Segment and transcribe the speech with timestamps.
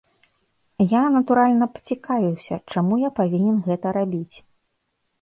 [0.93, 4.37] Я, натуральна, пацікавіўся, чаму я павінен гэта рабіць.